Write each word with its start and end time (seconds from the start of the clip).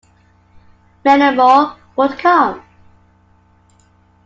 Many 1.05 1.35
more 1.37 1.75
would 1.95 2.17
come. 2.17 2.63